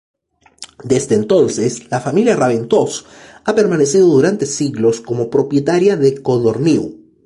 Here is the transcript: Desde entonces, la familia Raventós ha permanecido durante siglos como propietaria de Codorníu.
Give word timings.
Desde 0.83 1.13
entonces, 1.13 1.91
la 1.91 1.99
familia 1.99 2.35
Raventós 2.35 3.05
ha 3.45 3.53
permanecido 3.53 4.07
durante 4.07 4.47
siglos 4.47 4.99
como 4.99 5.29
propietaria 5.29 5.95
de 5.95 6.23
Codorníu. 6.23 6.99